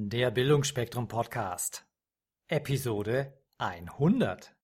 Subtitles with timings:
[0.00, 1.84] Der Bildungsspektrum Podcast.
[2.46, 4.54] Episode 100.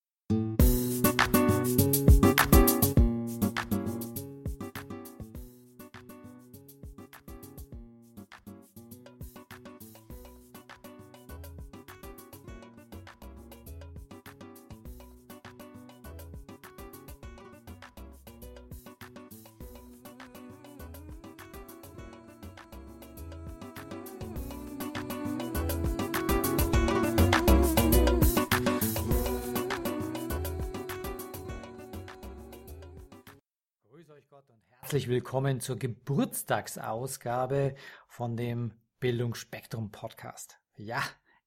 [35.24, 37.74] willkommen zur Geburtstagsausgabe
[38.08, 40.58] von dem Bildungsspektrum Podcast.
[40.76, 41.02] Ja,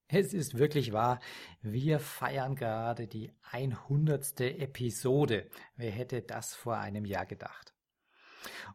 [0.08, 1.20] es ist wirklich wahr,
[1.62, 4.40] wir feiern gerade die 100.
[4.40, 5.48] Episode.
[5.76, 7.72] Wer hätte das vor einem Jahr gedacht?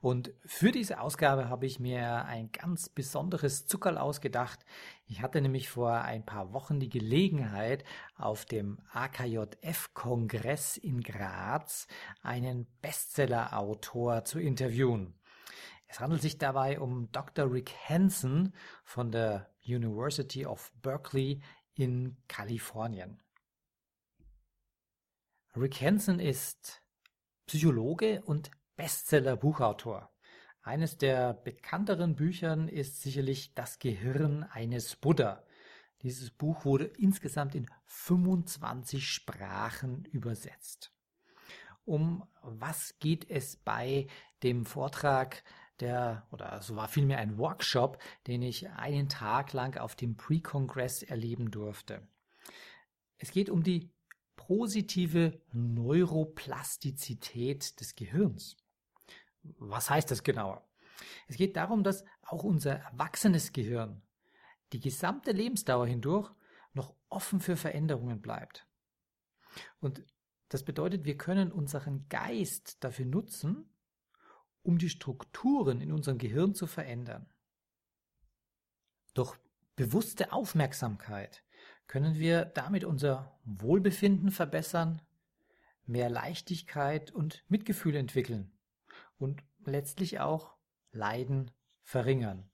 [0.02, 4.66] Und für diese Ausgabe habe ich mir ein ganz besonderes Zuckerl ausgedacht.
[5.06, 7.84] Ich hatte nämlich vor ein paar Wochen die Gelegenheit,
[8.16, 11.88] auf dem AKJF-Kongress in Graz
[12.22, 15.16] einen Bestseller-Autor zu interviewen.
[15.88, 17.52] Es handelt sich dabei um Dr.
[17.52, 21.42] Rick Hansen von der University of Berkeley
[21.76, 23.22] in Kalifornien.
[25.56, 26.82] Rick Hansen ist
[27.46, 30.12] Psychologe und Bestseller-Buchautor.
[30.62, 35.44] Eines der bekannteren Büchern ist sicherlich Das Gehirn eines Buddha.
[36.02, 40.92] Dieses Buch wurde insgesamt in 25 Sprachen übersetzt.
[41.86, 44.08] Um was geht es bei
[44.42, 45.44] dem Vortrag
[45.80, 51.04] der, oder so war vielmehr ein Workshop, den ich einen Tag lang auf dem Pre-Kongress
[51.04, 52.08] erleben durfte?
[53.18, 53.92] Es geht um die
[54.36, 58.58] positive Neuroplastizität des Gehirns.
[59.44, 60.68] Was heißt das genauer?
[61.28, 64.02] Es geht darum, dass auch unser erwachsenes Gehirn
[64.72, 66.32] die gesamte Lebensdauer hindurch
[66.74, 68.68] noch offen für Veränderungen bleibt.
[69.80, 70.04] Und
[70.50, 73.70] das bedeutet, wir können unseren Geist dafür nutzen,
[74.64, 77.32] um die Strukturen in unserem Gehirn zu verändern.
[79.14, 79.36] Durch
[79.76, 81.44] bewusste Aufmerksamkeit
[81.88, 85.02] können wir damit unser Wohlbefinden verbessern,
[85.86, 88.53] mehr Leichtigkeit und Mitgefühl entwickeln
[89.18, 90.56] und letztlich auch
[90.92, 91.52] Leiden
[91.82, 92.50] verringern.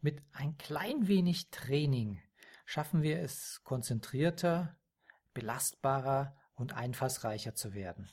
[0.00, 2.20] Mit ein klein wenig Training
[2.64, 4.76] schaffen wir es konzentrierter,
[5.34, 8.10] belastbarer und einfallsreicher zu werden.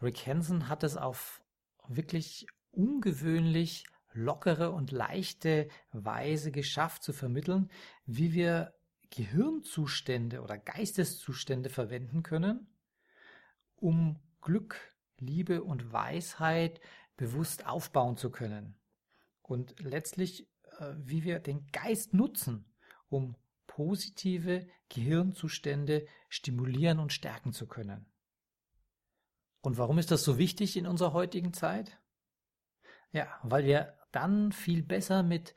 [0.00, 1.42] Rick Hansen hat es auf
[1.88, 7.70] wirklich ungewöhnlich lockere und leichte Weise geschafft zu vermitteln,
[8.06, 8.74] wie wir
[9.10, 12.68] Gehirnzustände oder Geisteszustände verwenden können,
[13.76, 16.80] um Glück Liebe und Weisheit
[17.16, 18.76] bewusst aufbauen zu können.
[19.42, 20.48] Und letztlich,
[20.78, 22.64] äh, wie wir den Geist nutzen,
[23.08, 23.36] um
[23.66, 28.06] positive Gehirnzustände stimulieren und stärken zu können.
[29.60, 31.98] Und warum ist das so wichtig in unserer heutigen Zeit?
[33.12, 35.54] Ja, weil wir dann viel besser mit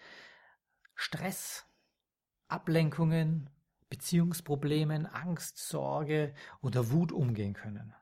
[0.96, 1.66] Stress,
[2.48, 3.50] Ablenkungen,
[3.90, 7.94] Beziehungsproblemen, Angst, Sorge oder Wut umgehen können.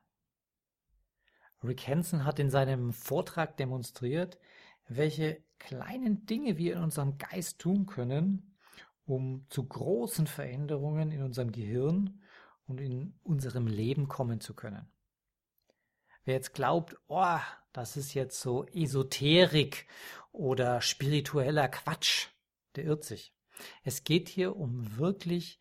[1.68, 4.40] Rick Hansen hat in seinem Vortrag demonstriert,
[4.88, 8.56] welche kleinen Dinge wir in unserem Geist tun können,
[9.06, 12.22] um zu großen Veränderungen in unserem Gehirn
[12.68, 14.88] und in unserem Leben kommen zu können.
[16.24, 17.40] Wer jetzt glaubt, oh,
[17.72, 19.88] das ist jetzt so Esoterik
[20.32, 22.28] oder spiritueller Quatsch,
[22.76, 23.34] der irrt sich.
[23.84, 25.60] Es geht hier um wirklich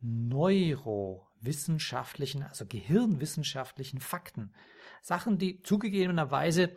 [0.00, 4.54] neurowissenschaftlichen, also gehirnwissenschaftlichen Fakten.
[5.04, 6.70] Sachen, die zugegebenerweise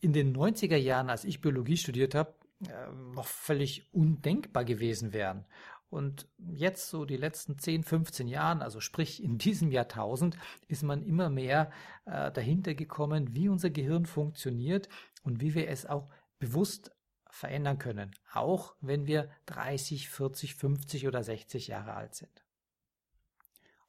[0.00, 2.32] in den 90er Jahren, als ich Biologie studiert habe,
[2.68, 5.44] äh, noch völlig undenkbar gewesen wären.
[5.90, 10.36] Und jetzt so die letzten 10, 15 Jahren, also sprich in diesem Jahrtausend,
[10.68, 11.72] ist man immer mehr
[12.04, 14.88] äh, dahinter gekommen, wie unser Gehirn funktioniert
[15.24, 16.08] und wie wir es auch
[16.38, 16.92] bewusst
[17.28, 22.44] verändern können, auch wenn wir 30, 40, 50 oder 60 Jahre alt sind.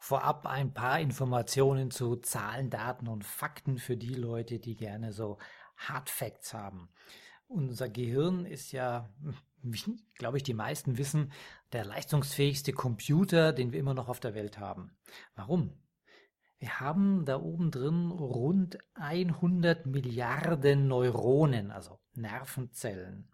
[0.02, 5.38] Vorab ein paar Informationen zu Zahlen, Daten und Fakten für die Leute, die gerne so
[5.76, 6.90] Hard Facts haben.
[7.48, 9.14] Unser Gehirn ist ja,
[9.62, 11.34] wie, glaube ich, die meisten wissen,
[11.74, 14.98] der leistungsfähigste Computer, den wir immer noch auf der Welt haben.
[15.36, 15.78] Warum?
[16.60, 23.30] Wir haben da oben drin rund 100 Milliarden Neuronen, also Nervenzellen.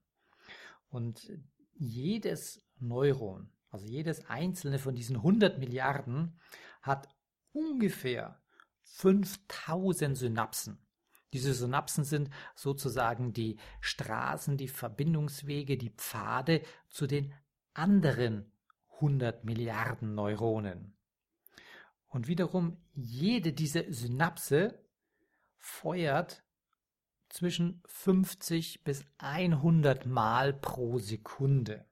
[0.89, 1.31] Und
[1.73, 6.39] jedes Neuron also jedes einzelne von diesen 100 Milliarden
[6.81, 7.09] hat
[7.51, 8.41] ungefähr
[8.83, 10.77] 5000 Synapsen.
[11.33, 17.33] Diese Synapsen sind sozusagen die Straßen, die Verbindungswege, die Pfade zu den
[17.73, 18.49] anderen
[18.93, 20.95] 100 Milliarden Neuronen.
[22.07, 24.79] Und wiederum jede dieser Synapse
[25.57, 26.45] feuert
[27.27, 31.85] zwischen 50 bis 100 Mal pro Sekunde.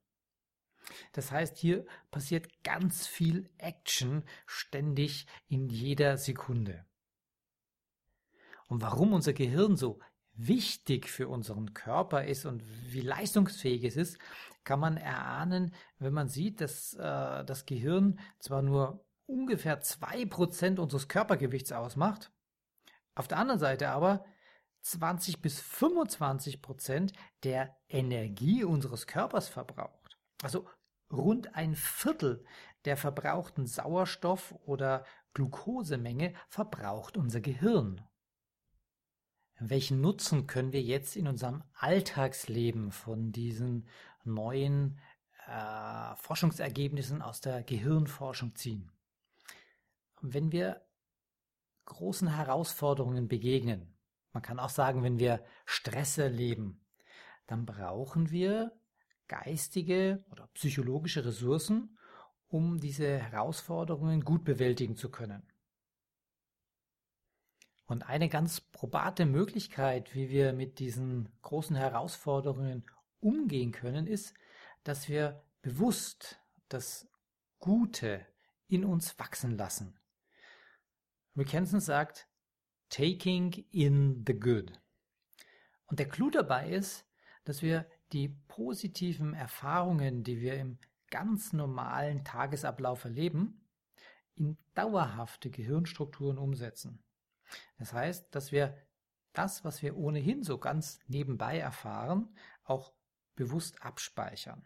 [1.12, 6.86] Das heißt, hier passiert ganz viel Action ständig in jeder Sekunde.
[8.68, 10.00] Und warum unser Gehirn so
[10.34, 14.18] wichtig für unseren Körper ist und wie leistungsfähig es ist,
[14.64, 20.80] kann man erahnen, wenn man sieht, dass äh, das Gehirn zwar nur ungefähr zwei Prozent
[20.80, 22.32] unseres Körpergewichts ausmacht,
[23.16, 24.26] auf der anderen Seite aber
[24.82, 27.14] 20 bis 25 Prozent
[27.44, 30.03] der Energie unseres Körpers verbraucht.
[30.44, 30.68] Also
[31.10, 32.46] rund ein Viertel
[32.84, 38.06] der verbrauchten Sauerstoff- oder Glukosemenge verbraucht unser Gehirn.
[39.58, 43.88] Welchen Nutzen können wir jetzt in unserem Alltagsleben von diesen
[44.26, 45.00] neuen
[45.48, 48.92] äh, Forschungsergebnissen aus der Gehirnforschung ziehen?
[50.20, 50.86] Wenn wir
[51.86, 53.96] großen Herausforderungen begegnen,
[54.34, 56.86] man kann auch sagen, wenn wir Stress erleben,
[57.48, 58.74] dann brauchen wir
[59.34, 61.98] geistige oder psychologische Ressourcen,
[62.48, 65.42] um diese Herausforderungen gut bewältigen zu können.
[67.86, 72.86] Und eine ganz probate Möglichkeit, wie wir mit diesen großen Herausforderungen
[73.20, 74.36] umgehen können, ist,
[74.84, 76.40] dass wir bewusst
[76.70, 77.08] das
[77.60, 78.26] Gute
[78.68, 80.00] in uns wachsen lassen.
[81.36, 82.28] Rick Hansen sagt,
[82.90, 84.72] taking in the good.
[85.88, 87.08] Und der Clou dabei ist,
[87.46, 90.78] dass wir die positiven Erfahrungen, die wir im
[91.10, 93.68] ganz normalen Tagesablauf erleben,
[94.36, 97.04] in dauerhafte Gehirnstrukturen umsetzen.
[97.78, 98.78] Das heißt, dass wir
[99.34, 102.94] das, was wir ohnehin so ganz nebenbei erfahren, auch
[103.36, 104.64] bewusst abspeichern.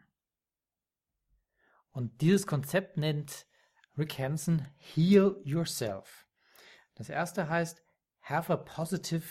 [1.91, 3.47] Und dieses Konzept nennt
[3.97, 6.27] Rick Hansen Heal Yourself.
[6.95, 7.81] Das erste heißt
[8.21, 9.25] Have a Positive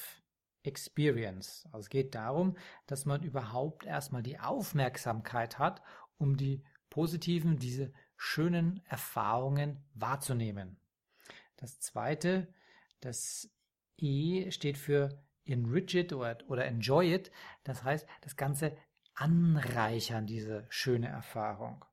[0.66, 1.64] Experience.
[1.66, 5.82] Also es geht darum, dass man überhaupt erstmal die Aufmerksamkeit hat,
[6.18, 10.78] um die positiven, diese schönen Erfahrungen wahrzunehmen.
[11.56, 12.48] Das zweite
[13.00, 13.50] das
[13.96, 17.30] E steht für enrich it oder, oder enjoy it.
[17.64, 18.76] Das heißt, das Ganze
[19.14, 21.84] anreichern, diese schöne Erfahrung.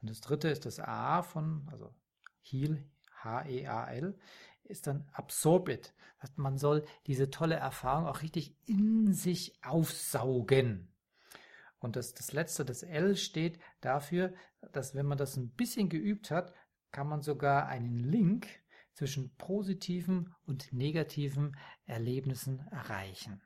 [0.00, 1.94] Und das dritte ist das A von, also
[2.40, 2.82] Heal,
[3.22, 4.18] H-E-A-L,
[4.66, 5.94] ist dann absorb it.
[6.36, 10.88] Man soll diese tolle Erfahrung auch richtig in sich aufsaugen.
[11.78, 14.34] Und das, das letzte, das L steht dafür,
[14.72, 16.52] dass wenn man das ein bisschen geübt hat,
[16.90, 18.48] kann man sogar einen Link
[18.92, 23.42] zwischen positiven und negativen Erlebnissen erreichen.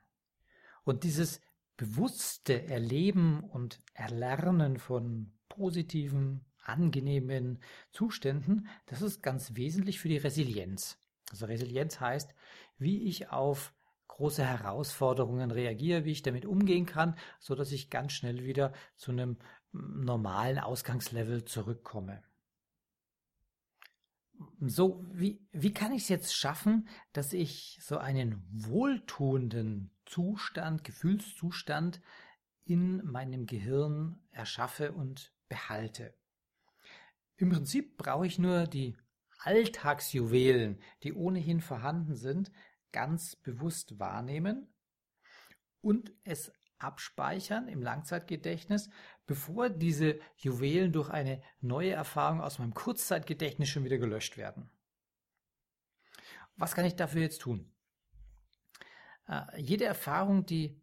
[0.85, 1.41] Und dieses
[1.77, 7.59] bewusste Erleben und Erlernen von positiven, angenehmen
[7.91, 10.99] Zuständen, das ist ganz wesentlich für die Resilienz.
[11.31, 12.35] Also Resilienz heißt,
[12.79, 13.73] wie ich auf
[14.09, 19.13] große Herausforderungen reagiere, wie ich damit umgehen kann, so dass ich ganz schnell wieder zu
[19.13, 19.39] einem
[19.73, 22.23] normalen Ausgangslevel zurückkomme
[24.61, 32.01] so, wie, wie kann ich es jetzt schaffen, dass ich so einen wohltuenden Zustand, Gefühlszustand
[32.65, 36.15] in meinem Gehirn erschaffe und behalte?
[37.37, 38.97] Im Prinzip brauche ich nur die
[39.43, 42.53] Alltagsjuwelen, die ohnehin vorhanden sind,
[42.93, 44.73] ganz bewusst wahrnehmen
[45.81, 48.91] und es abspeichern im Langzeitgedächtnis,
[49.27, 54.71] bevor diese Juwelen durch eine neue Erfahrung aus meinem Kurzzeitgedächtnis schon wieder gelöscht werden.
[56.57, 57.73] Was kann ich dafür jetzt tun?
[59.29, 60.81] Äh, jede Erfahrung, die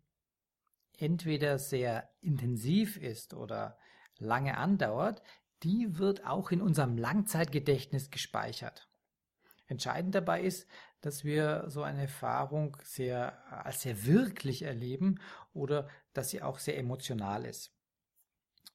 [0.97, 3.77] entweder sehr intensiv ist oder
[4.17, 5.21] lange andauert,
[5.63, 8.87] die wird auch in unserem Langzeitgedächtnis gespeichert.
[9.67, 10.67] Entscheidend dabei ist,
[11.01, 15.19] dass wir so eine Erfahrung sehr als sehr wirklich erleben
[15.53, 17.73] oder dass sie auch sehr emotional ist.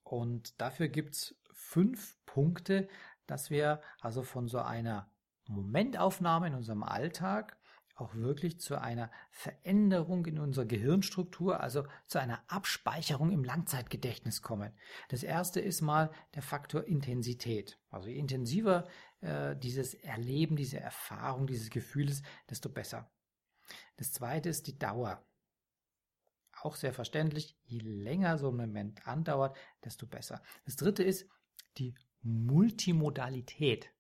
[0.03, 2.89] Und dafür gibt's fünf Punkte,
[3.27, 5.11] dass wir also von so einer
[5.49, 7.57] Momentaufnahme in unserem Alltag
[7.95, 14.73] auch wirklich zu einer Veränderung in unserer Gehirnstruktur, also zu einer Abspeicherung im Langzeitgedächtnis kommen.
[15.09, 17.79] Das erste ist mal der Faktor Intensität.
[17.91, 18.89] Also je intensiver
[19.21, 23.11] äh, dieses Erleben, diese Erfahrung, dieses Gefühl ist, desto besser.
[23.97, 25.25] Das zweite ist die Dauer.
[26.61, 30.43] Auch sehr verständlich, je länger so ein Moment andauert, desto besser.
[30.65, 31.29] Das dritte ist
[31.77, 33.91] die Multimodalität.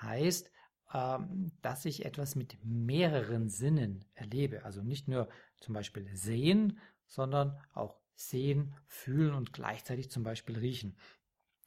[0.00, 0.50] Heißt,
[0.92, 4.64] dass ich etwas mit mehreren Sinnen erlebe.
[4.64, 10.96] Also nicht nur zum Beispiel sehen, sondern auch sehen, fühlen und gleichzeitig zum Beispiel riechen.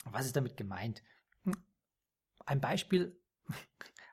[0.06, 1.02] Was ist damit gemeint?
[1.44, 1.56] Hm,
[2.46, 3.20] ein Beispiel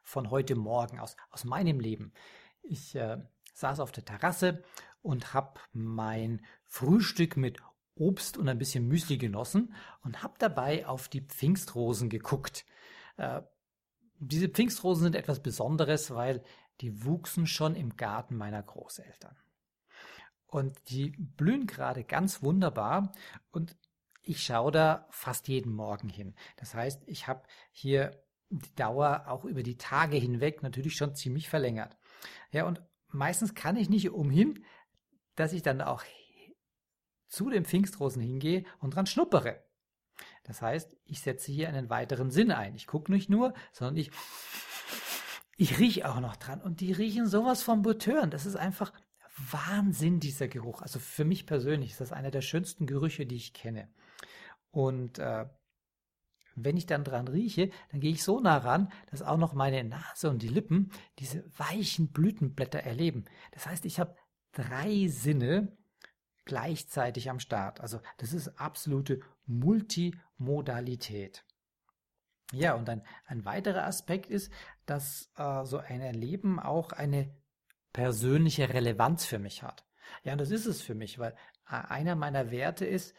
[0.03, 2.15] von heute Morgen aus, aus meinem Leben.
[2.63, 3.19] Ich äh,
[3.53, 4.65] saß auf der Terrasse
[5.03, 7.61] und habe mein Frühstück mit
[7.97, 12.65] Obst und ein bisschen Müsli genossen und habe dabei auf die Pfingstrosen geguckt.
[13.19, 13.43] Äh,
[14.31, 16.43] diese Pfingstrosen sind etwas Besonderes, weil
[16.81, 19.37] die wuchsen schon im Garten meiner Großeltern.
[20.47, 23.13] Und die blühen gerade ganz wunderbar
[23.51, 23.77] und
[24.23, 26.35] ich schaue da fast jeden Morgen hin.
[26.57, 31.49] Das heißt, ich habe hier die Dauer auch über die Tage hinweg natürlich schon ziemlich
[31.49, 31.97] verlängert.
[32.53, 34.65] Ja, und meistens kann ich nicht umhin,
[35.35, 36.05] dass ich dann auch
[37.27, 39.65] zu den Pfingstrosen hingehe und dran schnuppere.
[40.45, 42.75] Das heißt, ich setze hier einen weiteren Sinn ein.
[42.75, 44.11] Ich gucke nicht nur, sondern ich,
[45.57, 46.61] ich rieche auch noch dran.
[46.61, 48.31] Und die riechen sowas vom Butören.
[48.31, 48.93] Das ist einfach
[49.37, 50.83] Wahnsinn, dieser Geruch.
[50.83, 53.89] Also für mich persönlich ist das einer der schönsten Gerüche, die ich kenne.
[54.71, 55.47] Und äh,
[56.55, 59.85] wenn ich dann dran rieche, dann gehe ich so nah ran, dass auch noch meine
[59.85, 63.25] Nase und die Lippen diese weichen Blütenblätter erleben.
[63.53, 64.17] Das heißt, ich habe
[64.53, 65.77] drei Sinne
[66.45, 67.81] gleichzeitig am Start.
[67.81, 71.45] Also das ist absolute Multimodalität.
[72.53, 74.53] Ja, und ein, ein weiterer Aspekt ist,
[74.85, 77.35] dass äh, so ein Erleben auch eine
[77.93, 79.87] persönliche Relevanz für mich hat.
[80.23, 81.33] Ja, und das ist es für mich, weil
[81.67, 83.15] äh, einer meiner Werte ist,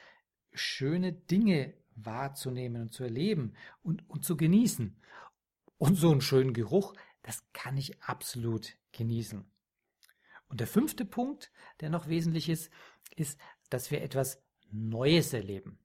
[0.53, 4.95] schöne Dinge wahrzunehmen und zu erleben und, und zu genießen.
[5.77, 9.45] Und so einen schönen Geruch, das kann ich absolut genießen.
[10.47, 11.51] Und der fünfte Punkt,
[11.81, 12.71] der noch wesentlich ist,
[13.15, 13.39] ist,
[13.69, 15.79] dass wir etwas Neues erleben.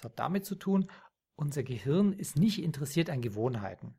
[0.00, 0.90] Das hat damit zu tun,
[1.36, 3.94] unser Gehirn ist nicht interessiert an Gewohnheiten.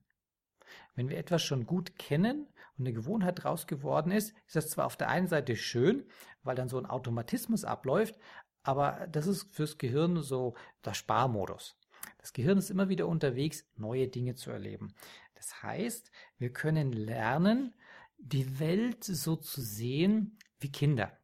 [0.95, 4.87] Wenn wir etwas schon gut kennen und eine Gewohnheit daraus geworden ist, ist das zwar
[4.87, 6.07] auf der einen Seite schön,
[6.43, 8.15] weil dann so ein Automatismus abläuft,
[8.63, 11.77] aber das ist fürs Gehirn so der Sparmodus.
[12.17, 14.95] Das Gehirn ist immer wieder unterwegs, neue Dinge zu erleben.
[15.35, 17.75] Das heißt, wir können lernen,
[18.17, 21.15] die Welt so zu sehen wie Kinder.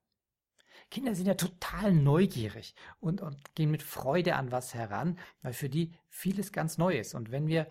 [0.89, 5.70] Kinder sind ja total neugierig und, und gehen mit Freude an was heran, weil für
[5.70, 7.13] die vieles ganz neu ist.
[7.13, 7.67] Und wenn wir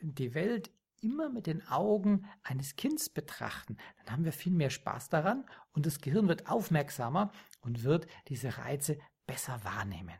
[0.00, 5.08] die Welt immer mit den Augen eines Kindes betrachten, dann haben wir viel mehr Spaß
[5.08, 10.14] daran und das Gehirn wird aufmerksamer und wird diese Reize besser wahrnehmen.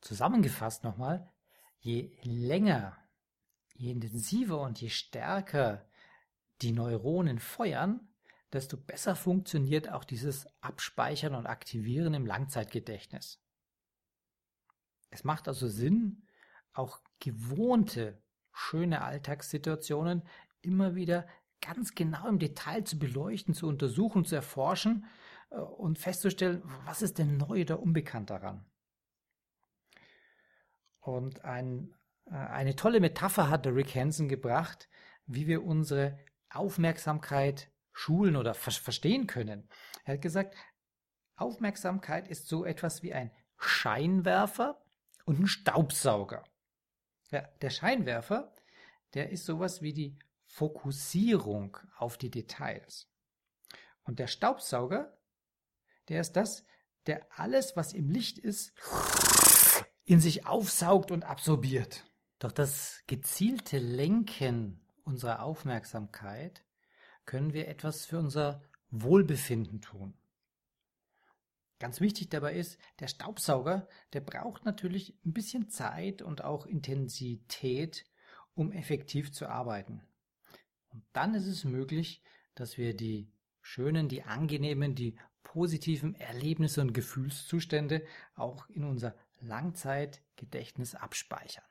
[0.00, 1.28] Zusammengefasst nochmal,
[1.78, 2.96] je länger,
[3.74, 5.84] je intensiver und je stärker
[6.60, 8.11] die Neuronen feuern,
[8.52, 13.40] desto besser funktioniert auch dieses Abspeichern und Aktivieren im Langzeitgedächtnis.
[15.10, 16.26] Es macht also Sinn,
[16.72, 20.22] auch gewohnte schöne Alltagssituationen
[20.60, 21.26] immer wieder
[21.60, 25.06] ganz genau im Detail zu beleuchten, zu untersuchen, zu erforschen
[25.50, 28.66] äh, und festzustellen, was ist denn neu oder unbekannt daran.
[31.00, 31.94] Und ein,
[32.26, 34.88] äh, eine tolle Metapher hat Rick Hansen gebracht,
[35.26, 36.18] wie wir unsere
[36.50, 39.68] Aufmerksamkeit schulen oder ver verstehen können.
[40.04, 40.56] Er hat gesagt,
[41.36, 44.82] Aufmerksamkeit ist so etwas wie ein Scheinwerfer
[45.24, 46.44] und ein Staubsauger.
[47.30, 48.54] Ja, der Scheinwerfer,
[49.14, 53.08] der ist sowas wie die Fokussierung auf die Details.
[54.04, 55.16] Und der Staubsauger,
[56.08, 56.64] der ist das,
[57.06, 58.72] der alles, was im Licht ist,
[60.04, 62.04] in sich aufsaugt und absorbiert.
[62.38, 66.64] Doch das gezielte Lenken unserer Aufmerksamkeit
[67.24, 70.14] können wir etwas für unser Wohlbefinden tun.
[71.78, 78.04] Ganz wichtig dabei ist, der Staubsauger, der braucht natürlich ein bisschen Zeit und auch Intensität,
[78.54, 80.00] um effektiv zu arbeiten.
[80.90, 82.22] Und dann ist es möglich,
[82.54, 88.04] dass wir die schönen, die angenehmen, die positiven Erlebnisse und Gefühlszustände
[88.36, 91.64] auch in unser Langzeitgedächtnis abspeichern.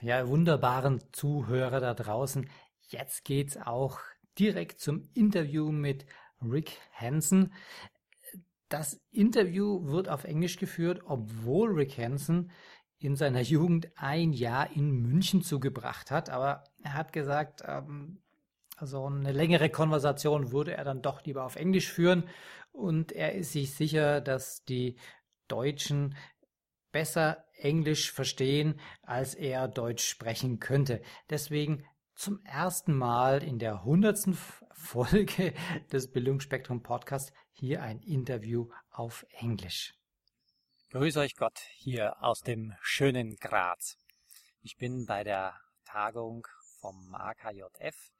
[0.00, 2.50] Ja, wunderbaren Zuhörer da draußen,
[2.88, 4.00] jetzt geht's auch
[4.38, 6.06] direkt zum Interview mit
[6.42, 7.52] Rick Hansen.
[8.68, 12.50] Das Interview wird auf Englisch geführt, obwohl Rick Hansen
[12.98, 16.30] in seiner Jugend ein Jahr in München zugebracht hat.
[16.30, 18.22] Aber er hat gesagt, ähm,
[18.76, 22.28] also eine längere Konversation würde er dann doch lieber auf Englisch führen.
[22.72, 24.96] Und er ist sich sicher, dass die
[25.48, 26.16] Deutschen
[26.90, 31.02] besser Englisch verstehen, als er Deutsch sprechen könnte.
[31.30, 34.38] Deswegen zum ersten Mal in der hundertsten
[34.72, 35.52] Folge
[35.92, 39.94] des Bildungsspektrum Podcasts hier ein Interview auf Englisch.
[40.90, 43.98] Grüß euch Gott hier aus dem schönen Graz.
[44.62, 46.46] Ich bin bei der Tagung
[46.80, 48.12] vom AKJF.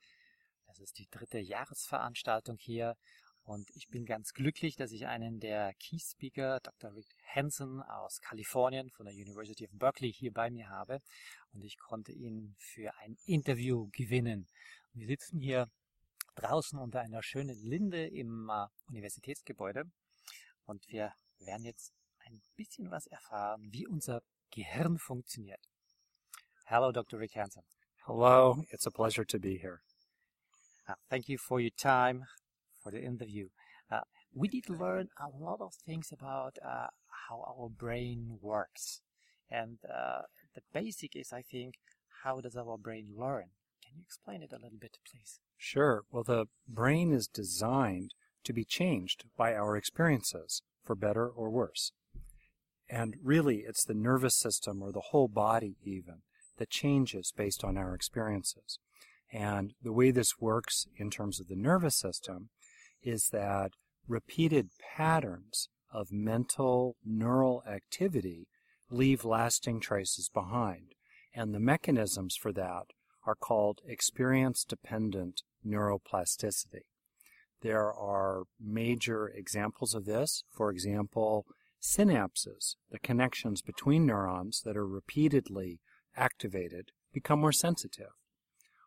[0.67, 2.97] Das ist die dritte Jahresveranstaltung hier
[3.45, 6.95] Und ich bin ganz glücklich, dass ich einen der Key Speaker, Dr.
[6.95, 11.03] Rick Hansen aus Kalifornien von der University of Berkeley hier bei mir habe.
[11.53, 14.49] Und ich konnte ihn für ein Interview gewinnen.
[14.93, 15.69] Und wir sitzen hier
[16.37, 19.85] draußen unter einer schönen Linde im äh, Universitätsgebäude.
[20.65, 24.23] Und wir werden jetzt ein bisschen was erfahren, wie unser
[24.53, 25.61] Gehirn funktioniert.
[26.65, 27.21] Hello, Dr.
[27.21, 27.63] Rick Hansen.
[28.07, 29.83] Hello, it's a pleasure to be here.
[30.89, 32.27] Uh, thank you for your time
[32.85, 33.49] for the interview.
[33.91, 34.01] Uh,
[34.35, 36.89] we did learn a lot of things about uh,
[37.29, 39.01] how our brain works.
[39.51, 40.23] And uh,
[40.55, 41.75] the basic is, I think,
[42.23, 43.51] how does our brain learn?
[43.83, 45.41] Can you explain it a little bit, please?
[45.57, 46.03] Sure.
[46.11, 48.13] Well, the brain is designed
[48.45, 51.93] to be changed by our experiences, for better or worse.
[52.89, 56.23] And really, it's the nervous system or the whole body, even,
[56.59, 58.79] that changes based on our experiences.
[59.33, 62.51] And the way this works in terms of the nervous system
[63.05, 63.73] is that
[64.09, 68.49] repeated patterns of mental neural activity
[68.91, 70.95] leave lasting traces behind.
[71.35, 72.87] And the mechanisms for that
[73.27, 76.83] are called experience dependent neuroplasticity.
[77.63, 80.45] There are major examples of this.
[80.53, 81.47] For example,
[81.83, 85.81] synapses, the connections between neurons that are repeatedly
[86.17, 88.11] activated, become more sensitive.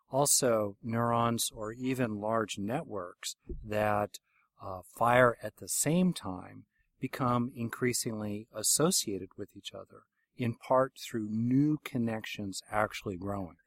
[0.09, 4.19] Also, neurons or even large networks that
[4.63, 6.63] uh, fire at the same time
[6.99, 10.03] become increasingly associated with each other,
[10.37, 13.57] in part through new connections actually growing.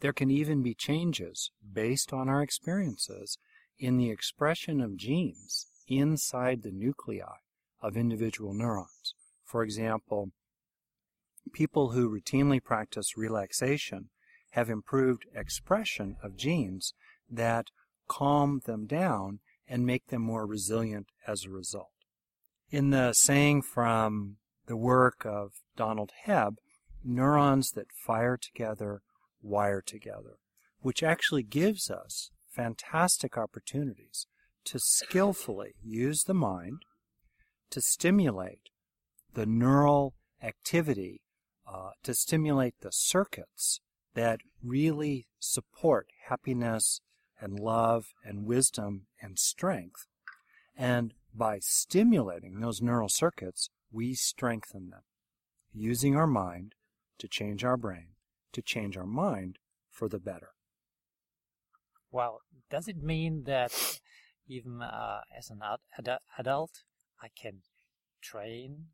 [0.00, 3.36] There can even be changes based on our experiences
[3.78, 7.18] in the expression of genes inside the nuclei
[7.82, 9.14] of individual neurons.
[9.44, 10.30] For example,
[11.52, 14.10] people who routinely practice relaxation
[14.50, 16.94] have improved expression of genes
[17.30, 17.66] that
[18.08, 21.90] calm them down and make them more resilient as a result.
[22.70, 24.36] In the saying from
[24.66, 26.56] the work of Donald Hebb,
[27.04, 29.02] neurons that fire together
[29.42, 30.38] wire together,
[30.80, 34.26] which actually gives us fantastic opportunities
[34.64, 36.82] to skillfully use the mind
[37.70, 38.70] to stimulate
[39.34, 41.22] the neural activity,
[41.66, 43.80] uh, to stimulate the circuits
[44.18, 47.00] that really support happiness
[47.40, 50.08] and love and wisdom and strength.
[50.76, 55.02] And by stimulating those neural circuits, we strengthen them,
[55.72, 56.74] using our mind
[57.18, 58.08] to change our brain,
[58.54, 60.50] to change our mind for the better.
[62.10, 64.00] Well, does it mean that
[64.48, 66.82] even uh, as an ad- adult,
[67.22, 67.58] I can
[68.20, 68.86] train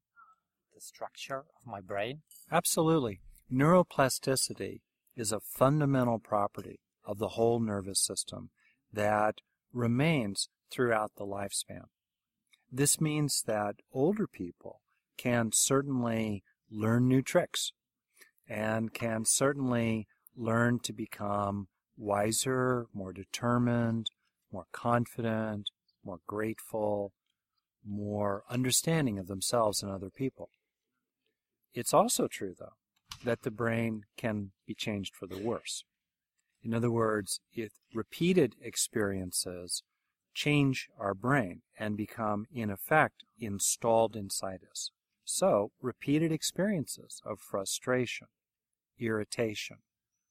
[0.75, 2.21] the structure of my brain?
[2.53, 3.21] Absolutely.
[3.51, 4.81] Neuroplasticity
[5.17, 8.51] is a fundamental property of the whole nervous system
[8.93, 9.37] that
[9.73, 11.85] remains throughout the lifespan.
[12.71, 14.81] This means that older people
[15.17, 17.73] can certainly learn new tricks
[18.49, 24.11] and can certainly learn to become wiser, more determined,
[24.53, 25.71] more confident,
[26.05, 27.13] more grateful,
[27.87, 30.51] more understanding of themselves and other people.
[31.73, 32.75] It's also true, though,
[33.25, 35.85] that the brain can be changed for the worse.
[36.63, 39.83] In other words, if repeated experiences
[40.35, 44.91] change our brain and become, in effect, installed inside us.
[45.25, 48.27] So, repeated experiences of frustration,
[48.99, 49.79] irritation,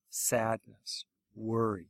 [0.09, 1.89] sadness, worry,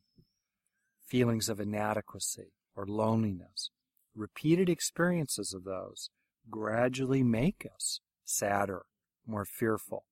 [1.06, 3.70] feelings of inadequacy or loneliness,
[4.14, 6.08] repeated experiences of those
[6.50, 8.84] gradually make us sadder,
[9.26, 10.04] more fearful,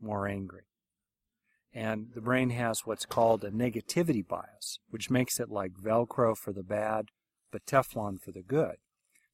[0.00, 0.62] more angry.
[1.72, 6.52] And the brain has what's called a negativity bias, which makes it like Velcro for
[6.52, 7.06] the bad,
[7.52, 8.76] but Teflon for the good,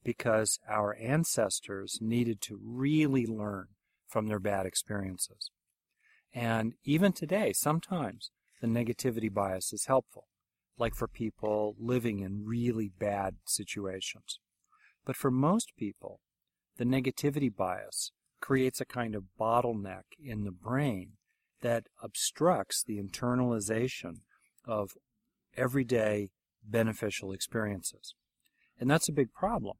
[0.04, 3.68] because our ancestors needed to really learn
[4.06, 5.50] from their bad experiences.
[6.34, 10.26] And even today, sometimes the negativity bias is helpful,
[10.78, 14.38] like for people living in really bad situations.
[15.06, 16.20] But for most people,
[16.76, 21.12] the negativity bias creates a kind of bottleneck in the brain
[21.62, 24.20] that obstructs the internalization
[24.64, 24.92] of
[25.56, 26.30] everyday
[26.64, 28.14] beneficial experiences.
[28.78, 29.76] And that's a big problem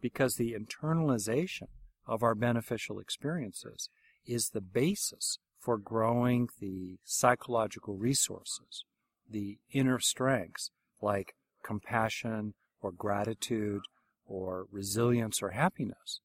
[0.00, 1.68] because the internalization
[2.06, 3.88] of our beneficial experiences
[4.24, 8.84] is the basis for growing the psychological resources,
[9.28, 10.70] the inner strengths
[11.02, 13.82] like compassion or gratitude
[14.24, 16.20] or resilience or happiness,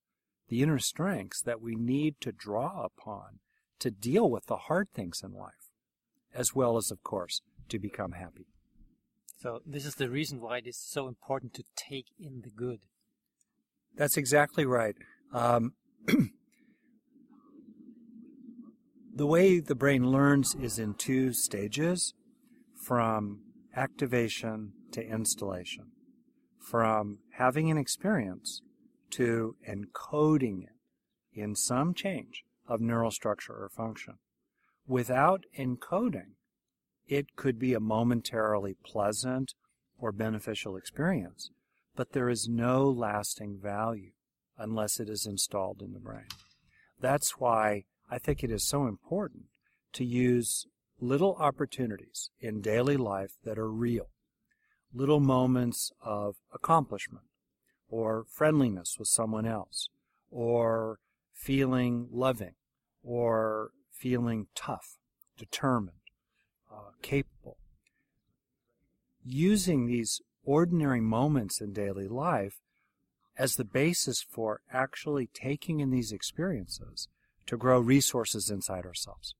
[0.51, 3.39] the inner strengths that we need to draw upon
[3.79, 5.71] to deal with the hard things in life,
[6.35, 8.47] as well as, of course, to become happy.
[9.39, 12.81] So this is the reason why it is so important to take in the good.
[13.95, 14.95] That's exactly right.
[15.33, 15.71] Um,
[19.15, 22.13] the way the brain learns is in two stages
[22.85, 23.39] from
[23.73, 25.91] activation to installation,
[26.59, 28.61] from having an experience
[29.11, 30.75] to encoding it
[31.33, 34.15] in some change of neural structure or function.
[34.87, 36.35] Without encoding,
[37.07, 39.53] it could be a momentarily pleasant
[39.97, 41.51] or beneficial experience,
[41.95, 44.11] but there is no lasting value
[44.57, 46.27] unless it is installed in the brain.
[46.99, 49.45] That's why I think it is so important
[49.93, 50.67] to use
[50.99, 54.09] little opportunities in daily life that are real,
[54.93, 57.25] little moments of accomplishment
[57.91, 59.89] or friendliness with someone else
[60.31, 60.97] or
[61.33, 62.55] feeling loving
[63.03, 64.97] or feeling tough,
[65.37, 65.97] determined,
[66.71, 67.57] uh, capable.
[69.23, 72.61] Using these ordinary moments in daily life
[73.37, 77.07] as the basis for actually taking in these experiences
[77.45, 79.35] to grow resources inside ourselves.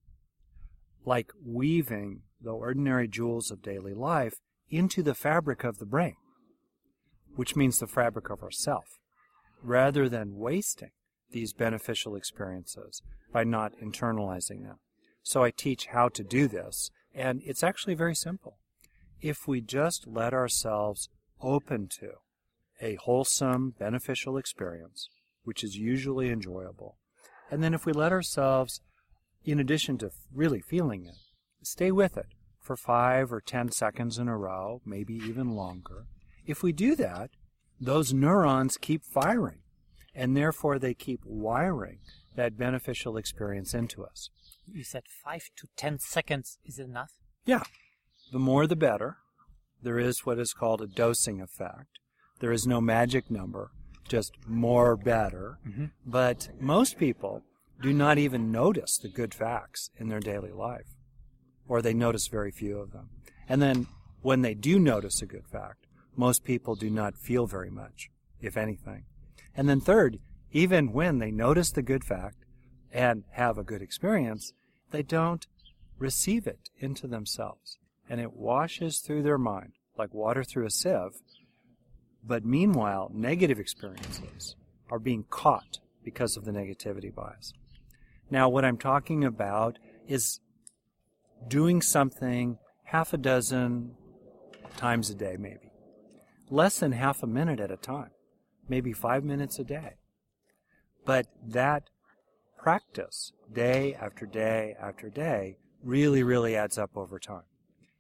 [1.06, 4.36] Like weaving the ordinary jewels of daily life
[4.70, 6.16] into the fabric of the brain,
[7.36, 9.00] which means the fabric of ourself,
[9.62, 10.92] rather than wasting
[11.32, 14.78] these beneficial experiences by not internalizing them.
[15.24, 18.58] So I teach how to do this, and it's actually very simple.
[19.22, 21.10] If we just let ourselves
[21.42, 22.14] open to
[22.82, 25.10] a wholesome, beneficial experience,
[25.44, 26.98] which is usually enjoyable,
[27.50, 28.82] and then if we let ourselves,
[29.46, 31.16] in addition to really feeling it,
[31.64, 32.28] stay with it
[32.60, 36.06] for five or ten seconds in a row, maybe even longer,
[36.46, 37.32] if we do that,
[37.80, 39.62] those neurons keep firing
[40.14, 42.00] and therefore they keep wiring
[42.36, 44.30] that beneficial experience into us.
[44.72, 47.14] You said five to ten seconds is enough?
[47.46, 47.64] Yeah.
[48.32, 49.18] The more the better.
[49.82, 52.00] There is what is called a dosing effect.
[52.40, 53.72] There is no magic number,
[54.08, 55.58] just more better.
[55.68, 55.86] Mm-hmm.
[56.06, 57.44] But most people
[57.82, 60.86] do not even notice the good facts in their daily life,
[61.68, 63.10] or they notice very few of them.
[63.50, 63.88] And then
[64.22, 68.58] when they do notice a good fact, most people do not feel very much, if
[68.58, 69.06] anything.
[69.56, 70.20] And then third,
[70.52, 72.38] even when they notice the good fact
[72.92, 74.54] and have a good experience,
[74.92, 75.48] they don't
[75.98, 77.78] receive it into themselves.
[78.10, 81.22] And it washes through their mind like water through a sieve.
[82.24, 84.56] But meanwhile, negative experiences
[84.90, 87.54] are being caught because of the negativity bias.
[88.30, 90.40] Now, what I'm talking about is
[91.48, 93.96] doing something half a dozen
[94.78, 95.71] times a day, maybe.
[96.52, 98.12] Less than half a minute at a time
[98.72, 99.96] maybe five minutes a day.
[101.06, 101.90] But that
[102.58, 107.44] practice, day after day after day, really, really adds up over time.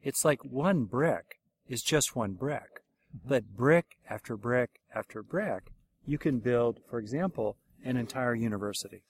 [0.02, 2.82] It's like one brick is just one brick.
[3.16, 3.30] Mm-hmm.
[3.30, 5.72] But brick after brick after brick,
[6.06, 9.04] you can build, for example, an entire university.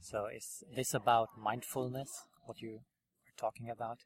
[0.00, 2.80] So is this about mindfulness, what you
[3.28, 3.98] are talking about?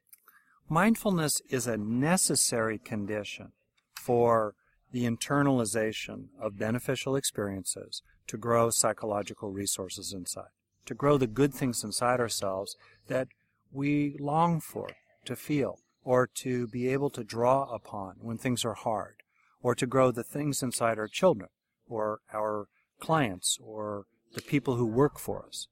[0.71, 3.53] Mindfulness is a necessary condition
[3.95, 4.53] for
[4.91, 10.51] the internalization of beneficial experiences to grow psychological resources inside,
[10.85, 12.75] to grow the good things inside ourselves
[13.07, 13.29] that
[13.71, 14.91] we long for
[15.25, 19.15] to feel or to be able to draw upon when things are hard,
[19.63, 21.49] or to grow the things inside our children
[21.87, 22.67] or our
[22.99, 24.05] clients or
[24.35, 25.67] the people who work for us.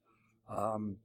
[0.50, 0.96] Um,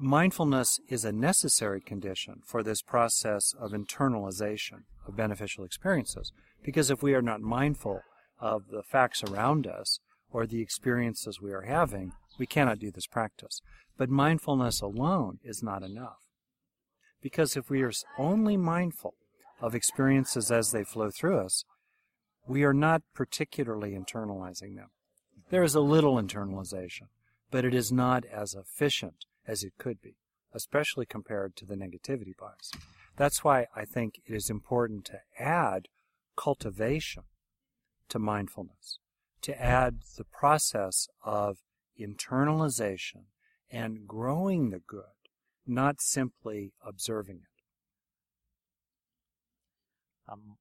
[0.00, 6.32] mindfulness is a necessary condition for this process of internalization of beneficial experiences.
[6.62, 8.00] Because if we are not mindful
[8.38, 13.06] of the facts around us or the experiences we are having, we cannot do this
[13.06, 13.60] practice.
[13.98, 16.18] But mindfulness alone is not enough.
[17.22, 19.14] Because if we are only mindful
[19.60, 21.64] of experiences as they flow through us,
[22.46, 24.88] we are not particularly internalizing them.
[25.50, 27.08] There is a little internalization,
[27.50, 30.16] but it is not as efficient as it could be,
[30.52, 32.70] especially compared to the negativity bias.
[33.16, 35.88] That's why I think it is important to add
[36.36, 37.24] cultivation
[38.08, 38.98] to mindfulness,
[39.42, 41.58] to add the process of
[41.98, 43.24] internalization
[43.70, 45.04] and growing the good,
[45.66, 47.62] not simply observing it.
[50.30, 50.56] Um,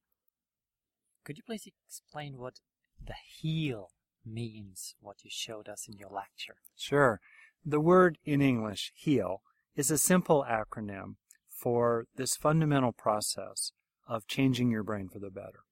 [1.24, 2.60] could you please explain what
[3.04, 3.92] the heal
[4.26, 6.58] means, what you showed us in your lecture?
[6.76, 7.20] Sure.
[7.66, 9.42] The word in English, heal,
[9.76, 11.16] is a simple acronym
[11.50, 13.72] for this fundamental process
[14.08, 15.64] of changing your brain for the better.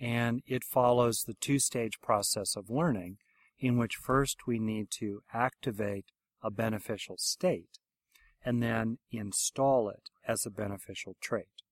[0.00, 3.18] And it follows the two stage process of learning,
[3.58, 6.06] in which first we need to activate
[6.42, 7.78] a beneficial state
[8.44, 11.62] and then install it as a beneficial trait.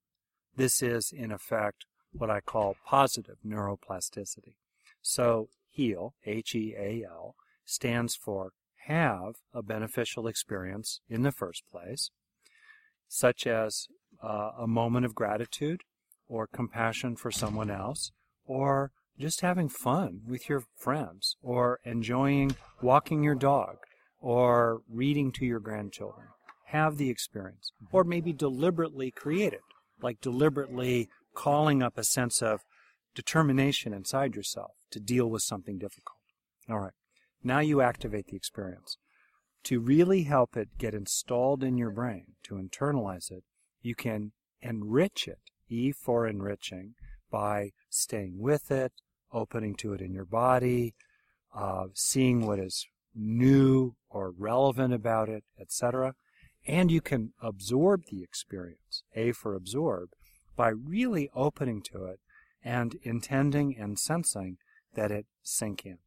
[0.56, 4.54] This is, in effect, what I call positive neuroplasticity.
[5.02, 8.52] So, HEAL, H E A L, stands for
[8.86, 12.10] have a beneficial experience in the first place,
[13.08, 13.86] such as
[14.22, 15.82] uh, a moment of gratitude
[16.28, 18.12] or compassion for someone else,
[18.44, 23.76] or just having fun with your friends, or enjoying walking your dog,
[24.20, 26.26] or reading to your grandchildren.
[26.66, 29.62] Have the experience, or maybe deliberately create it,
[30.02, 32.60] like deliberately calling up a sense of
[33.14, 36.18] determination inside yourself to deal with something difficult.
[36.68, 36.92] All right.
[37.42, 38.96] Now you activate the experience.
[39.64, 43.44] To really help it get installed in your brain, to internalize it,
[43.82, 46.94] you can enrich it, E for enriching,
[47.30, 48.92] by staying with it,
[49.32, 50.94] opening to it in your body,
[51.54, 56.14] uh, seeing what is new or relevant about it, etc.
[56.66, 60.10] And you can absorb the experience, A for absorb,
[60.56, 62.20] by really opening to it
[62.62, 64.58] and intending and sensing
[64.94, 65.98] that it sink in.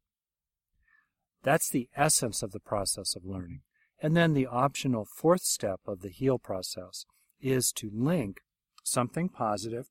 [1.42, 3.62] That's the essence of the process of learning.
[4.02, 7.04] And then the optional fourth step of the heal process
[7.40, 8.40] is to link
[8.82, 9.86] something positive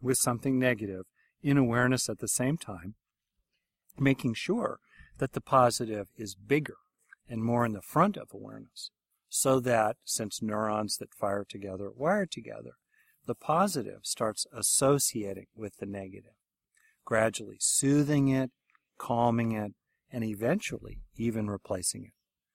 [0.00, 1.04] with something negative
[1.42, 2.94] in awareness at the same time,
[3.98, 4.78] making sure
[5.18, 6.76] that the positive is bigger
[7.28, 8.90] and more in the front of awareness,
[9.28, 12.72] so that, since neurons that fire together wire together,
[13.26, 16.34] the positive starts associating with the negative,
[17.04, 18.50] gradually soothing it,
[18.98, 19.72] calming it,
[20.12, 22.12] and eventually even replacing it.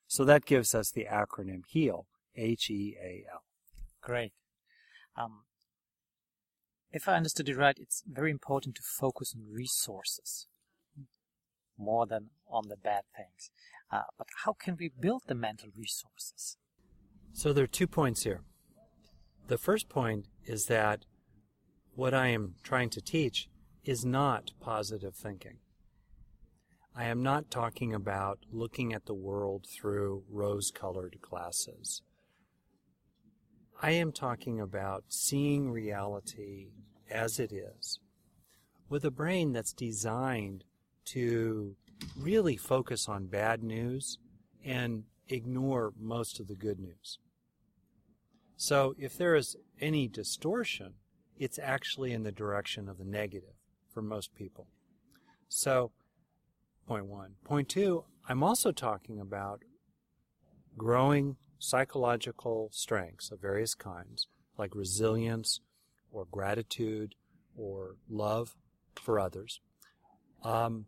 [0.07, 3.43] So that gives us the acronym HEAL, H E A L.
[4.01, 4.33] Great.
[5.15, 5.43] Um,
[6.91, 10.47] if I understood it right, it's very important to focus on resources
[11.77, 13.51] more than on the bad things.
[13.91, 16.57] Uh, but how can we build the mental resources?
[17.33, 18.41] So there are two points here.
[19.47, 21.05] The first point is that
[21.95, 23.49] what I am trying to teach
[23.83, 25.57] is not positive thinking.
[26.95, 32.01] I am not talking about looking at the world through rose colored glasses.
[33.81, 36.67] I am talking about seeing reality
[37.09, 37.99] as it is
[38.89, 40.65] with a brain that's designed
[41.05, 41.75] to
[42.17, 44.17] really focus on bad news
[44.63, 47.19] and ignore most of the good news.
[48.57, 50.95] So if there is any distortion,
[51.37, 53.55] it's actually in the direction of the negative
[53.93, 54.67] for most people.
[55.47, 55.91] So,
[56.87, 57.35] point one.
[57.43, 59.61] Point two, I'm also talking about
[60.77, 65.59] growing psychological strengths of various kinds, like resilience
[66.11, 67.15] or gratitude
[67.55, 68.55] or love
[68.95, 69.59] for others,
[70.43, 70.85] um,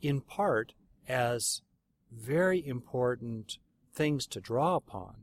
[0.00, 0.72] in part
[1.08, 1.62] as
[2.12, 3.58] very important
[3.94, 5.16] things to draw upon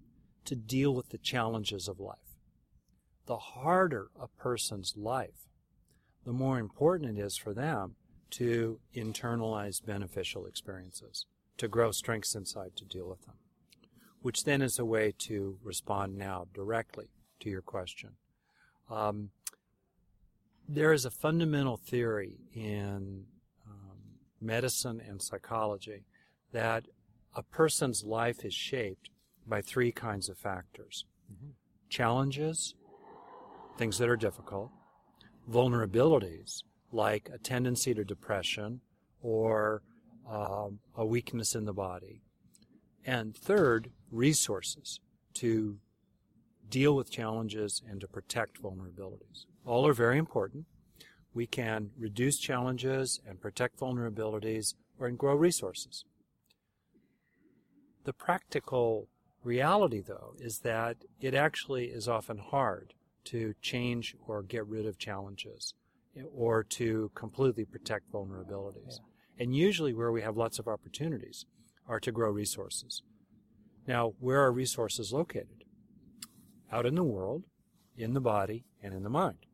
[0.46, 2.18] to deal with the challenges of life.
[3.28, 5.48] The harder a person's life,
[6.26, 7.96] the more important it is for them
[8.32, 11.26] to internalize beneficial experiences,
[11.58, 13.36] to grow strengths inside to deal with them,
[14.22, 18.12] which then is a way to respond now directly to your question.
[18.90, 19.30] Um,
[20.68, 23.26] there is a fundamental theory in
[23.68, 23.98] um,
[24.40, 26.06] medicine and psychology
[26.52, 26.86] that
[27.36, 29.10] a person's life is shaped
[29.48, 31.52] by three kinds of factors mm-hmm.
[31.90, 32.76] challenges,
[33.78, 34.70] things that are difficult,
[35.50, 38.82] vulnerabilities, like a tendency to depression
[39.22, 39.82] or
[40.30, 42.22] um, a weakness in the body,
[43.06, 45.00] and third, resources
[45.34, 45.78] to
[46.70, 49.46] deal with challenges and to protect vulnerabilities.
[49.66, 50.66] All are very important.
[51.34, 56.06] We can reduce challenges and protect vulnerabilities or and grow resources.
[58.04, 59.08] The practical
[59.44, 62.94] reality, though, is that it actually is often hard
[63.26, 65.74] to change or get rid of challenges
[66.36, 69.00] or to completely protect vulnerabilities.
[69.00, 69.44] Yeah.
[69.44, 71.46] And usually, where we have lots of opportunities
[71.88, 73.02] are to grow resources.
[73.88, 75.64] Now, where are resources located?
[76.72, 77.44] Out in the world,
[77.98, 79.46] in the body, and in the mind.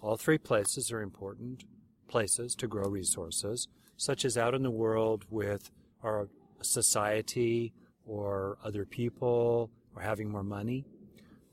[0.00, 1.64] All three places are important
[2.08, 5.70] places to grow resources, such as out in the world with
[6.02, 6.28] our
[6.60, 7.72] society
[8.04, 10.84] or other people or having more money.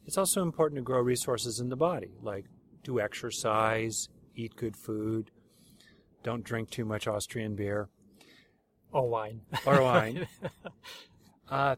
[0.06, 2.45] It's also important to grow resources in the body, like
[2.84, 5.32] do exercise, eat good food,
[6.23, 7.89] don't drink too much Austrian beer.
[8.91, 9.41] Or wine.
[9.65, 10.28] Or wine.
[11.49, 11.75] uh,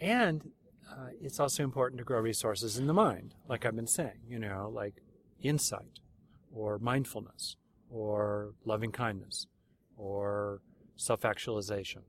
[0.00, 0.50] and
[0.90, 4.38] uh, it's also important to grow resources in the mind, like I've been saying, you
[4.38, 5.02] know, like
[5.42, 6.00] insight
[6.52, 7.56] or mindfulness
[7.90, 9.46] or loving kindness
[9.96, 10.60] or
[10.96, 12.02] self actualization.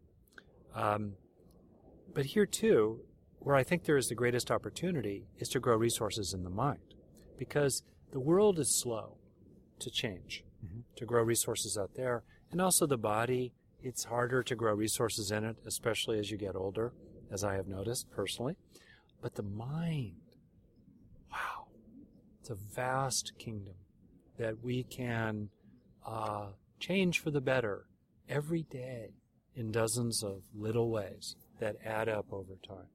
[0.74, 1.14] Um,
[2.14, 3.02] but here, too,
[3.40, 6.96] where I think there is the greatest opportunity is to grow resources in the mind.
[7.38, 9.18] Because the world is slow
[9.82, 10.84] to change, Mhm.
[10.96, 12.24] to grow resources out there.
[12.52, 16.56] And also the body, it's harder to grow resources in it, especially as you get
[16.56, 16.94] older,
[17.30, 18.56] as I have noticed personally.
[19.22, 20.22] But the mind,
[21.32, 21.68] wow,
[22.40, 23.76] it's a vast kingdom
[24.38, 25.50] that we can
[26.06, 27.86] uh, change for the better
[28.28, 29.14] every day
[29.56, 32.88] in dozens of little ways that add up over time.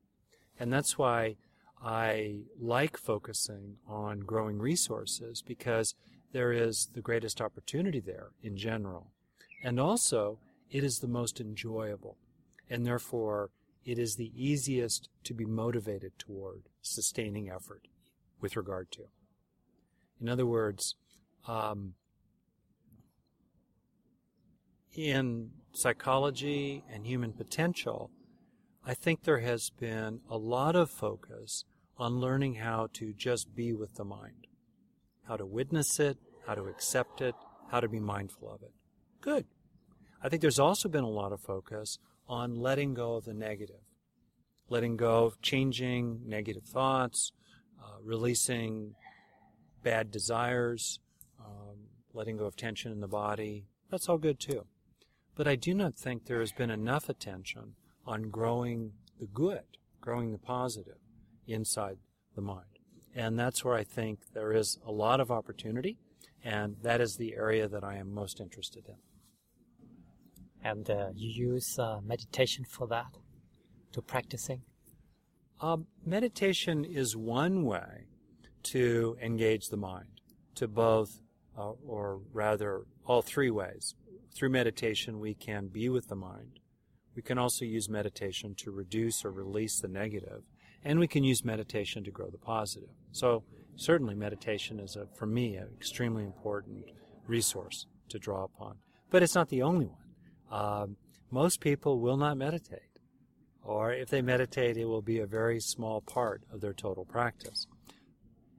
[0.59, 1.37] And that's why
[1.81, 5.95] I like focusing on growing resources because
[6.37, 9.11] there is the greatest opportunity there in general.
[9.65, 10.39] And also,
[10.71, 12.19] it is the most enjoyable.
[12.69, 13.49] And therefore,
[13.87, 17.89] it is the easiest to be motivated toward sustaining effort
[18.39, 19.05] with regard to.
[20.21, 20.97] In other words,
[21.49, 21.95] um,
[24.95, 28.11] in psychology and human potential,
[28.85, 31.65] I think there has been a lot of focus
[31.97, 34.49] on learning how to just be with the mind,
[35.27, 37.35] how to witness it, how to accept it,
[37.71, 38.73] how to be mindful of it.
[39.21, 39.47] Good.
[40.23, 43.83] I think there's also been a lot of focus on letting go of the negative,
[44.69, 47.33] letting go of changing negative thoughts,
[47.83, 48.95] uh, releasing
[49.83, 51.01] bad desires,
[51.39, 51.77] um,
[52.13, 53.67] letting go of tension in the body.
[53.91, 54.67] That's all good too.
[55.37, 57.75] But I do not think there has been enough attention
[58.07, 60.99] on growing the good, growing the positive
[61.47, 61.99] inside
[62.35, 62.79] the mind.
[63.15, 65.99] And that's where I think there is a lot of opportunity,
[66.47, 68.95] and that is the area that I am most interested in.
[70.63, 73.19] And uh, you use uh, meditation for that,
[73.93, 74.63] to practicing?
[75.61, 78.07] Um, meditation is one way
[78.65, 80.21] to engage the mind,
[80.55, 81.21] to both,
[81.59, 83.97] uh, or rather, all three ways.
[84.33, 86.61] Through meditation, we can be with the mind.
[87.17, 90.43] We can also use meditation to reduce or release the negative,
[90.85, 92.95] and we can use meditation to grow the positive.
[93.11, 93.43] So,
[93.77, 96.85] certainly, meditation is, a, for me, an extremely important
[97.27, 98.77] resource to draw upon.
[99.11, 100.03] But it's not the only one.
[100.51, 100.97] Um,
[101.31, 102.97] most people will not meditate
[103.67, 107.67] or if they meditate, it will be a very small part of their total practice.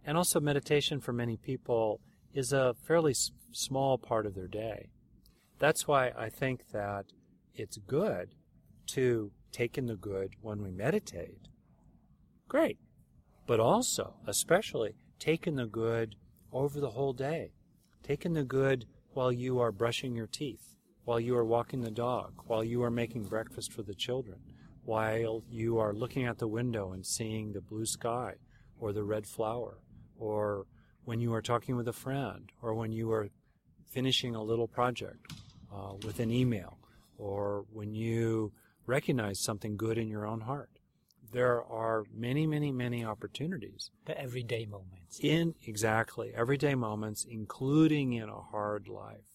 [0.06, 2.02] And also, meditation for many people
[2.34, 4.90] is a fairly s- small part of their day.
[5.60, 7.06] That's why I think that
[7.56, 8.36] it's good
[8.88, 11.48] to take in the good when we meditate.
[12.50, 12.78] Great.
[13.48, 16.16] But also, especially, take in the good
[16.52, 17.52] over the whole day.
[18.04, 20.76] Taken the good while you are brushing your teeth,
[21.06, 24.40] while you are walking the dog, while you are making breakfast for the children
[24.88, 28.34] while you are looking out the window and seeing the blue sky
[28.80, 29.80] or the red flower,
[30.18, 30.66] or
[31.04, 33.28] when you are talking with a friend, or when you are
[33.86, 35.34] finishing a little project
[35.76, 36.78] uh, with an email,
[37.18, 38.54] or when you
[38.86, 40.77] recognize something good in your own heart.
[41.32, 45.20] There are many, many, many opportunities The everyday moments.
[45.22, 49.26] in exactly everyday moments, including in a hard life.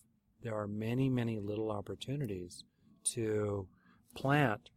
[0.42, 2.64] There are many, many little opportunities
[3.14, 3.68] to
[4.14, 4.70] plant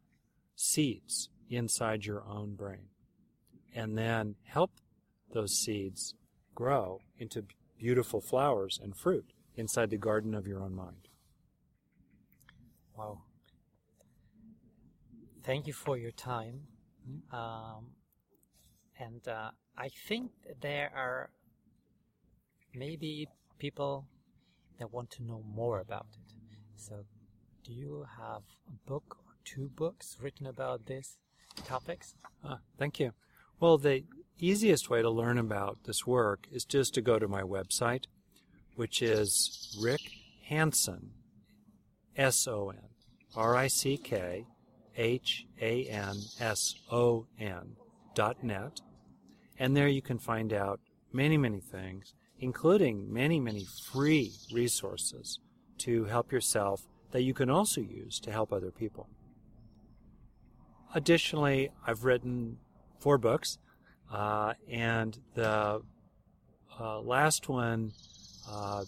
[0.56, 2.90] seeds inside your own brain
[3.74, 4.72] and then help
[5.34, 6.16] those seeds
[6.54, 7.46] grow into
[7.78, 11.08] beautiful flowers and fruit inside the garden of your own mind.
[12.98, 13.24] Wow.
[15.44, 16.62] Thank you for your time.
[17.32, 17.92] Um,
[19.00, 21.30] and uh, I think there are
[22.74, 23.28] maybe
[23.60, 24.06] people
[24.80, 26.34] that want to know more about it.
[26.76, 27.06] So,
[27.64, 31.18] do you have a book or two books written about these
[31.66, 32.16] topics?
[32.44, 33.12] Ah, thank you.
[33.60, 34.04] Well, the
[34.38, 38.06] easiest way to learn about this work is just to go to my website,
[38.76, 40.02] which is Rick
[40.48, 41.12] Hanson,
[42.18, 42.90] S O N,
[43.36, 44.46] R I C K
[44.98, 47.76] H A N S O N
[48.14, 48.82] dot net.
[49.58, 50.80] And there you can find out
[51.14, 55.40] many, many things, including many, many free resources
[55.80, 59.08] to help yourself that you can also use to help other people.
[60.94, 62.58] Additionally, I've written
[63.00, 63.58] four books,
[64.12, 65.82] uh, and the
[66.80, 67.94] uh, last one
[68.50, 68.84] uh,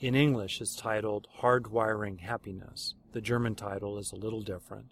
[0.00, 2.94] in English is titled Hardwiring Happiness.
[3.12, 4.86] The German title is a little different,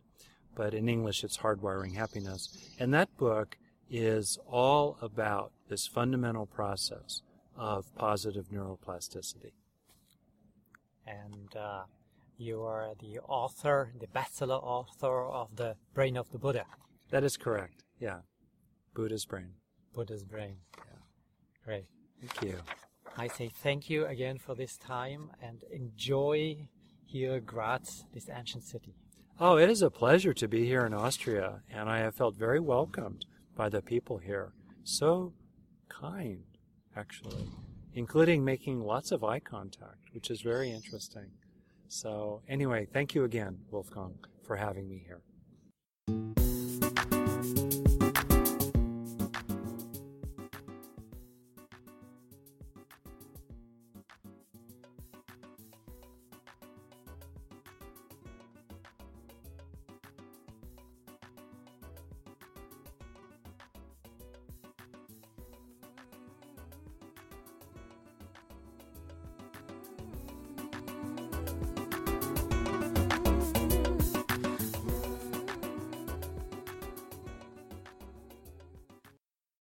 [0.60, 2.74] but in English it's Hardwiring Happiness.
[2.78, 3.56] And that book
[3.90, 7.22] is all about this fundamental process
[7.56, 9.52] of positive neuroplasticity.
[11.06, 11.84] And uh,
[12.36, 16.66] you are the author, the bestseller author of The Brain of the Buddha,
[17.08, 17.82] That is correct.
[17.98, 18.18] Yeah.
[18.92, 19.54] Buddha's brain.
[19.94, 20.56] Buddha's Brain.
[20.76, 21.00] Yeah.
[21.64, 21.86] Great.
[22.20, 22.58] Thank you.
[23.16, 26.68] I say thank you again for this time and enjoy
[27.06, 28.94] here Graz, this ancient city.
[29.42, 32.60] Oh, it is a pleasure to be here in Austria, and I have felt very
[32.60, 33.24] welcomed
[33.56, 34.52] by the people here.
[34.84, 35.32] So
[35.88, 36.42] kind,
[36.94, 37.48] actually,
[37.94, 41.30] including making lots of eye contact, which is very interesting.
[41.88, 46.39] So, anyway, thank you again, Wolfgang, for having me here.